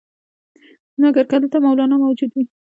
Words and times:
مګر 1.01 1.25
که 1.29 1.37
دلته 1.41 1.57
مولنا 1.63 1.95
موجود 2.03 2.31
وي. 2.35 2.43